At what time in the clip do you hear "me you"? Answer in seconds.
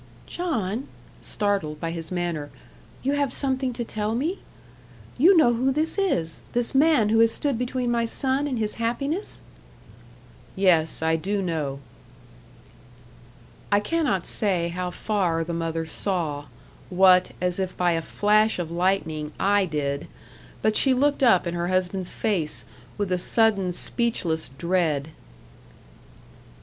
4.15-5.37